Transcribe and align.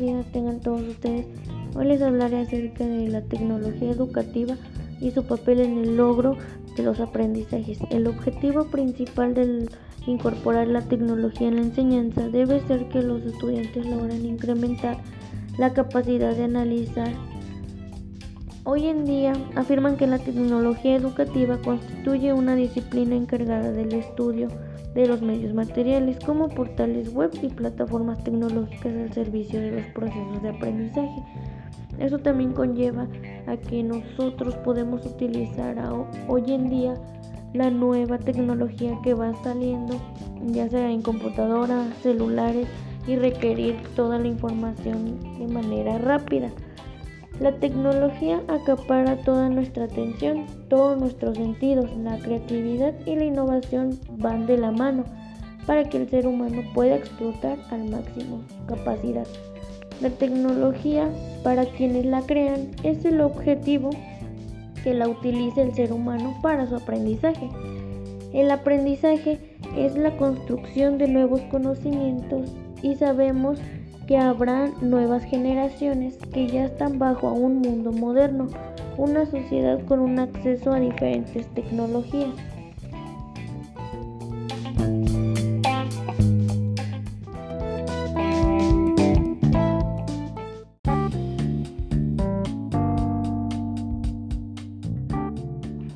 días 0.00 0.26
tengan 0.32 0.60
todos 0.60 0.82
ustedes. 0.82 1.26
Hoy 1.74 1.86
les 1.86 2.02
hablaré 2.02 2.40
acerca 2.40 2.84
de 2.84 3.08
la 3.08 3.22
tecnología 3.22 3.90
educativa 3.90 4.56
y 5.00 5.10
su 5.10 5.24
papel 5.24 5.60
en 5.60 5.78
el 5.78 5.96
logro 5.96 6.36
de 6.76 6.82
los 6.82 7.00
aprendizajes. 7.00 7.78
El 7.90 8.06
objetivo 8.06 8.64
principal 8.64 9.34
de 9.34 9.68
incorporar 10.06 10.68
la 10.68 10.82
tecnología 10.82 11.48
en 11.48 11.56
la 11.56 11.62
enseñanza 11.62 12.28
debe 12.28 12.60
ser 12.66 12.88
que 12.88 13.02
los 13.02 13.22
estudiantes 13.22 13.86
logren 13.86 14.24
incrementar 14.24 14.98
la 15.58 15.72
capacidad 15.72 16.34
de 16.34 16.44
analizar. 16.44 17.12
Hoy 18.64 18.88
en 18.88 19.04
día 19.04 19.32
afirman 19.54 19.96
que 19.96 20.06
la 20.06 20.18
tecnología 20.18 20.96
educativa 20.96 21.58
constituye 21.58 22.32
una 22.32 22.54
disciplina 22.54 23.16
encargada 23.16 23.70
del 23.72 23.92
estudio 23.92 24.48
de 24.94 25.06
los 25.06 25.22
medios 25.22 25.54
materiales 25.54 26.18
como 26.24 26.48
portales 26.48 27.12
web 27.12 27.30
y 27.42 27.48
plataformas 27.48 28.22
tecnológicas 28.24 28.94
al 28.94 29.12
servicio 29.12 29.60
de 29.60 29.72
los 29.72 29.84
procesos 29.86 30.42
de 30.42 30.48
aprendizaje. 30.48 31.22
Eso 31.98 32.18
también 32.18 32.52
conlleva 32.52 33.06
a 33.46 33.56
que 33.56 33.82
nosotros 33.82 34.56
podemos 34.56 35.04
utilizar 35.06 35.76
hoy 36.28 36.44
en 36.48 36.70
día 36.70 36.94
la 37.52 37.70
nueva 37.70 38.18
tecnología 38.18 38.96
que 39.02 39.14
va 39.14 39.34
saliendo, 39.42 40.00
ya 40.46 40.68
sea 40.68 40.90
en 40.90 41.02
computadoras, 41.02 41.94
celulares 42.02 42.66
y 43.06 43.16
requerir 43.16 43.76
toda 43.96 44.18
la 44.18 44.28
información 44.28 45.18
de 45.38 45.46
manera 45.52 45.98
rápida. 45.98 46.50
La 47.40 47.52
tecnología 47.52 48.42
acapara 48.48 49.16
toda 49.16 49.48
nuestra 49.48 49.84
atención, 49.84 50.44
todos 50.68 51.00
nuestros 51.00 51.38
sentidos, 51.38 51.90
la 51.96 52.18
creatividad 52.18 52.92
y 53.06 53.16
la 53.16 53.24
innovación 53.24 53.98
van 54.18 54.46
de 54.46 54.58
la 54.58 54.70
mano 54.70 55.04
para 55.66 55.84
que 55.84 55.96
el 55.96 56.10
ser 56.10 56.26
humano 56.26 56.60
pueda 56.74 56.96
explotar 56.96 57.56
al 57.70 57.88
máximo 57.88 58.42
su 58.46 58.66
capacidad. 58.66 59.26
La 60.02 60.10
tecnología, 60.10 61.08
para 61.42 61.64
quienes 61.64 62.04
la 62.04 62.20
crean, 62.20 62.72
es 62.82 63.06
el 63.06 63.22
objetivo 63.22 63.88
que 64.84 64.92
la 64.92 65.08
utilice 65.08 65.62
el 65.62 65.74
ser 65.74 65.94
humano 65.94 66.36
para 66.42 66.66
su 66.66 66.76
aprendizaje. 66.76 67.48
El 68.34 68.50
aprendizaje 68.50 69.38
es 69.78 69.96
la 69.96 70.14
construcción 70.18 70.98
de 70.98 71.08
nuevos 71.08 71.40
conocimientos 71.50 72.50
y 72.82 72.96
sabemos 72.96 73.58
que 73.58 73.79
habrá 74.16 74.68
nuevas 74.80 75.24
generaciones 75.24 76.16
que 76.32 76.48
ya 76.48 76.64
están 76.64 76.98
bajo 76.98 77.32
un 77.32 77.60
mundo 77.60 77.92
moderno, 77.92 78.48
una 78.96 79.24
sociedad 79.26 79.78
con 79.86 80.00
un 80.00 80.18
acceso 80.18 80.72
a 80.72 80.80
diferentes 80.80 81.46
tecnologías. 81.48 82.30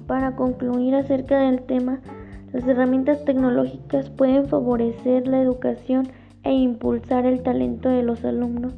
Para 0.07 0.37
concluir 0.37 0.95
acerca 0.95 1.41
del 1.41 1.62
tema, 1.62 2.01
las 2.53 2.67
herramientas 2.69 3.25
tecnológicas 3.25 4.09
pueden 4.11 4.47
favorecer 4.47 5.27
la 5.27 5.41
educación 5.42 6.09
e 6.45 6.53
impulsar 6.53 7.27
el 7.27 7.42
talento 7.42 7.89
de 7.89 8.03
los 8.03 8.25
alumnos 8.25 8.75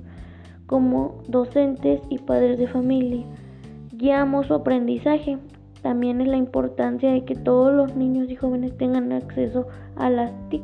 como 0.66 1.22
docentes 1.28 2.00
y 2.08 2.18
padres 2.18 2.58
de 2.58 2.68
familia. 2.68 3.24
Guiamos 3.92 4.46
su 4.46 4.54
aprendizaje. 4.54 5.38
También 5.82 6.20
es 6.20 6.28
la 6.28 6.36
importancia 6.36 7.12
de 7.12 7.24
que 7.24 7.34
todos 7.34 7.72
los 7.72 7.94
niños 7.94 8.30
y 8.30 8.36
jóvenes 8.36 8.76
tengan 8.76 9.12
acceso 9.12 9.68
a 9.96 10.10
las 10.10 10.32
TIC 10.48 10.62